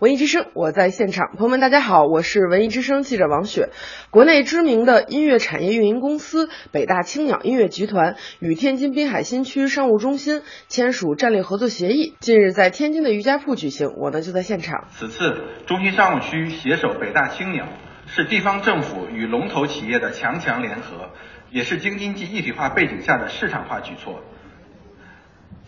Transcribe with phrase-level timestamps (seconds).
[0.00, 1.34] 文艺之声，我在现场。
[1.36, 3.70] 朋友们，大家好，我是文艺之声记者王雪。
[4.10, 14.86] 国内知名的音乐产业运营公司北大青鸟音乐集团与天津滨海新区商务中心签署战略合作协议，近日在天津的瑜伽铺举行，我呢就在现场。
[14.92, 17.66] 此次中心商务区携手北大青鸟，
[18.06, 21.10] 是地方政府与龙头企业的强强联合，
[21.50, 24.22] 也是京津冀一体化背景下的市场化举措。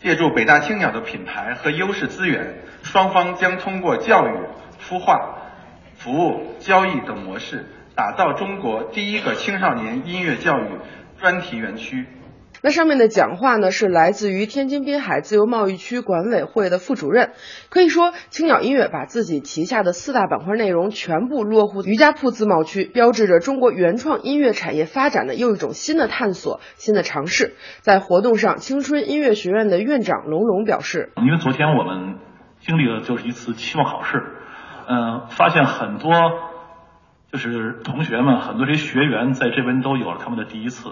[0.03, 4.33] 借助北大青鸟的品牌和优势资源，双方将通过教育、
[4.83, 5.37] 孵化、
[5.99, 10.65] 服务、交易等模式，打造中国第一个青少年音乐教育
[11.21, 12.07] 专题园区。
[12.63, 17.33] 那上面的讲话呢，是来自于天津滨海自由贸易区管委会的副主任。
[17.71, 27.55] 可以说，青鸟音乐把自己旗下的四大板块内容全部落户瑜伽铺自贸区，标志着中国原创音乐产业发展的又一种新的探索、新的尝试。
[27.81, 32.19] 在活动上，青春音乐学院的院长龙龙表示：“因为昨天我们
[32.61, 34.23] 经历了就是一次期末考试，
[34.87, 36.13] 嗯，发现很多
[37.33, 40.91] 就是同学们，很多这些学员在这边都有了他们的第一次。”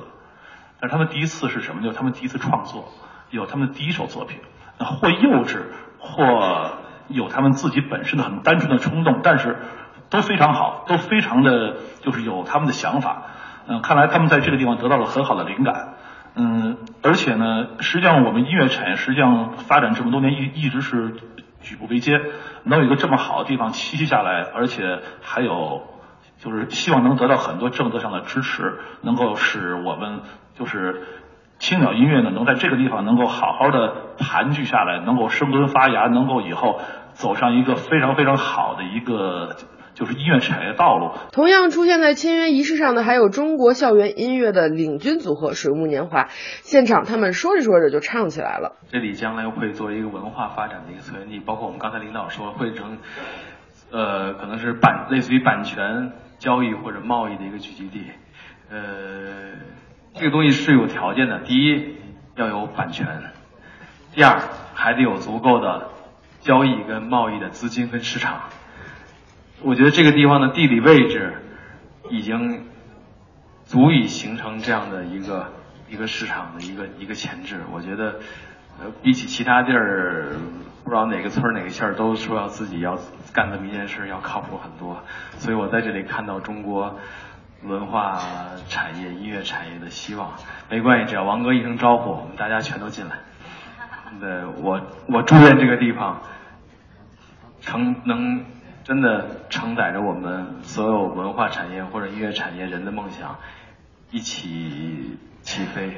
[0.81, 1.83] 但是他们第一次是什么？
[1.83, 2.89] 就是他们第一次创作，
[3.31, 4.39] 有他们的第一首作品，
[4.79, 5.63] 或幼稚，
[5.99, 6.73] 或
[7.09, 9.57] 有他们自己本身的很单纯的冲动，但是
[10.09, 13.25] 都非常好，都非常的就是有他们的想法。
[13.67, 15.95] 嗯，看来他们在这个地方得到了很好的灵感。
[16.37, 21.15] 嗯，而且呢，实际上我们音乐产业实际上发展这么多年，一一直是
[21.61, 22.21] 举步维艰，
[22.63, 25.98] 能有一个这么好的地方栖息下来，而且还有。
[26.39, 30.21] 就是希望能得到很多政策上的支持，能够使我们
[30.59, 31.03] 就是
[31.59, 36.81] 青鸟音乐呢，能在这个地方能够好好的盘踞下来，能够生根发芽，能够以后
[37.15, 39.57] 走上一个非常非常好的一个
[39.95, 41.11] 就是音乐产业道路。
[41.33, 46.29] 同样出现在签约仪式上的还有中国校园音乐的领军组合水木年华，
[46.63, 48.77] 现场他们说着说着就唱起来了。
[48.93, 52.99] 这里将来会作为一个文化发展的一个策源地，包括我们刚才领导说会成，
[53.91, 56.13] 呃，可能是版类似于版权。
[56.39, 58.05] 交易或者贸易的一个聚集地，
[58.71, 58.79] 呃，
[60.15, 61.41] 这个东西是有条件的。
[61.41, 61.97] 第一
[62.37, 63.07] 要有版权，
[64.13, 64.41] 第二
[64.75, 65.91] 还得有足够的
[66.41, 68.51] 交易跟贸易的资金跟市场。
[69.63, 71.35] 我觉得这个地方的地理位置
[72.11, 72.65] 已经
[73.65, 75.53] 足以形成这样的一个
[75.89, 77.61] 一个市场的一个一个潜质。
[77.73, 78.21] 我觉得，
[78.81, 80.37] 呃，比起其他地儿。
[80.85, 82.99] 不知道哪个村哪个县都说要自己要
[83.35, 85.03] 干这么一件事要靠谱很多，
[85.49, 86.99] 所以我在这里看到中国
[87.63, 88.21] 文化
[88.69, 90.35] 产业、音乐产业的希望。
[90.69, 93.13] 没关系，只要王哥一声招呼，我们大家全都进来。
[94.21, 96.21] 对，我我祝愿这个地方
[97.63, 98.45] 承能
[98.85, 103.39] 真的承载着我们所有文化产业或者音乐产业人的梦想
[104.11, 105.97] 一起起飞，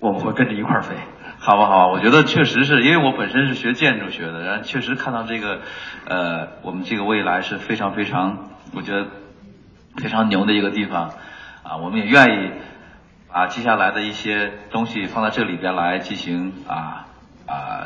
[0.00, 0.94] 我们会跟着一块儿飞。
[1.38, 1.88] 好不好？
[1.88, 5.60] 我觉得确实是因为我本身是学建筑学的，然后确实看到这个，
[6.06, 9.06] 呃，我们这个未来是非常非常，我觉得
[9.96, 11.12] 非常牛的一个地方，
[11.62, 12.50] 啊，我们也愿意
[13.30, 17.06] 把接下来的一些东西放在这里边来进行啊
[17.46, 17.84] 啊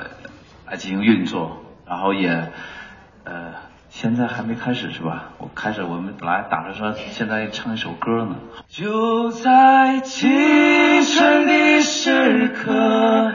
[0.66, 2.53] 来进行运作，然后也
[3.25, 3.53] 呃
[3.91, 5.33] 现在还没开始是吧？
[5.39, 8.37] 我开始我们本来打算说现在唱一首歌呢。
[8.69, 13.33] 就在青春的时刻。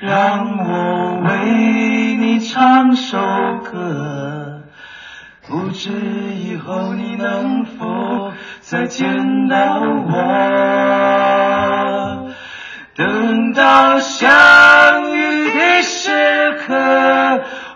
[0.00, 3.16] 让我为你唱首
[3.62, 4.60] 歌，
[5.48, 10.12] 不知以后你能否再见到我。
[12.94, 16.74] 等到相遇的时刻，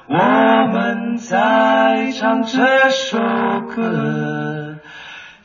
[0.08, 3.18] 我我们在唱这首
[3.74, 4.76] 歌，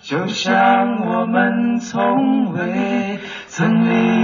[0.01, 4.22] 就像我们从未曾离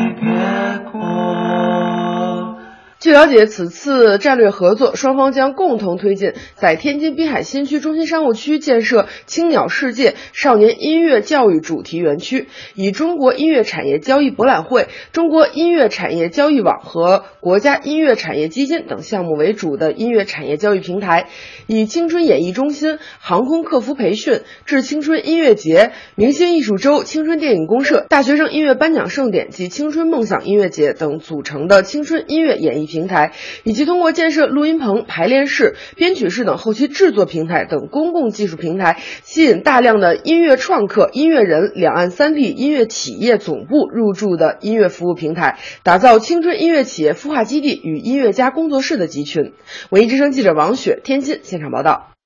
[3.10, 21.30] 据了解，此次战略合作，双方将共同推进在天津滨海新区中心商务区建设青鸟世界少年音乐教育主题园区，以中国音乐产业交易博览会、中国音乐产业交易网和国家音乐产业基金等项目为主的音乐产业交易平台，
[21.66, 32.99] 以青春演艺中心、航空客服培训、致青春音乐节、明星艺术周、青春电影公社、大学生音乐颁奖盛典及青春梦想音乐节等组成的青春音乐演艺。
[32.99, 33.32] 平平台，
[33.64, 49.54] 以及通过建设录音棚、排练室、编曲室等后期制作平台等公共技术平台，吸引大量的音乐创客、音乐人、两岸三地音乐企业总部入驻的音乐服务平台，打造青春音乐企业孵化基地与音乐家工作室的集群。
[49.90, 52.19] 文艺之声记者王雪，天津现场报道。